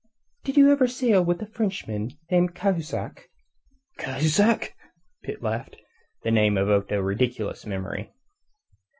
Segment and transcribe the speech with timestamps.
[0.43, 3.29] "Did you ever sail with a Frenchman named Cahusac?"
[3.99, 4.73] "Cahusac?"
[5.21, 5.75] Pitt laughed.
[6.23, 8.11] The name evoked a ridiculous memory.